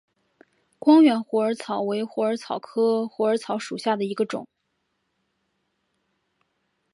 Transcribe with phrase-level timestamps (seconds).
[0.79, 4.47] 光缘虎耳草为虎耳草科虎耳草属下的一个种。